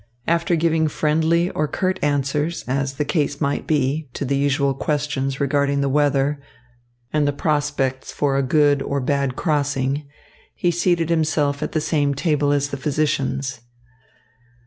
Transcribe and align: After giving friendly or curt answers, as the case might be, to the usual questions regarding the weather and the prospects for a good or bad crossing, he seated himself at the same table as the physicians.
After 0.25 0.55
giving 0.55 0.87
friendly 0.87 1.51
or 1.51 1.67
curt 1.67 1.99
answers, 2.03 2.63
as 2.67 2.95
the 2.95 3.05
case 3.05 3.39
might 3.39 3.67
be, 3.67 4.09
to 4.13 4.25
the 4.25 4.35
usual 4.35 4.73
questions 4.73 5.39
regarding 5.39 5.81
the 5.81 5.89
weather 5.93 6.41
and 7.13 7.27
the 7.27 7.31
prospects 7.31 8.11
for 8.11 8.35
a 8.35 8.41
good 8.41 8.81
or 8.81 8.99
bad 8.99 9.35
crossing, 9.35 10.07
he 10.55 10.71
seated 10.71 11.11
himself 11.11 11.61
at 11.61 11.73
the 11.73 11.79
same 11.81 12.15
table 12.15 12.51
as 12.51 12.69
the 12.69 12.77
physicians. 12.77 13.59